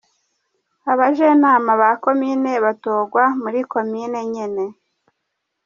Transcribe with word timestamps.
Abajenama 0.91 1.71
ba 1.81 1.91
Komine 2.03 2.51
batogwa 2.65 3.23
muri 3.41 3.59
komine 3.71 4.19
nyene. 4.33 4.65